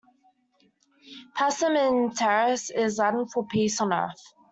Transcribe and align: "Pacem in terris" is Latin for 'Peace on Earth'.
"Pacem 1.37 1.75
in 1.77 2.15
terris" 2.15 2.71
is 2.71 2.97
Latin 2.97 3.27
for 3.27 3.45
'Peace 3.45 3.79
on 3.81 3.93
Earth'. 3.93 4.33